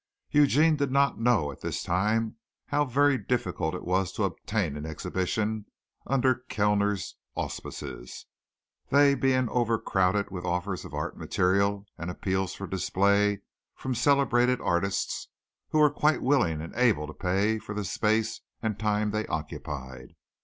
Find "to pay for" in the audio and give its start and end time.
17.05-17.75